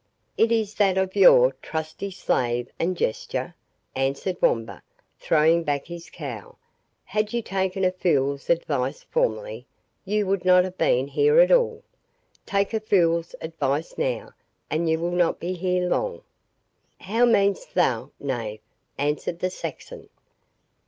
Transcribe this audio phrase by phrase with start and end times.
[0.35, 3.53] "It is that of your trusty slave and jester,"
[3.95, 4.81] answered Wamba,
[5.19, 6.57] throwing back his cowl.
[7.03, 9.67] "Had you taken a fool's advice formerly,
[10.03, 11.83] you would not have been here at all.
[12.47, 14.31] Take a fool's advice now,
[14.71, 16.23] and you will not be here long."
[17.01, 18.61] "How mean'st thou, knave?"
[18.97, 20.09] answered the Saxon.